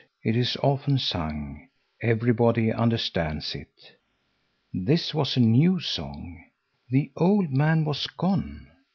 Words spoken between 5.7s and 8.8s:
song. The old man was gone.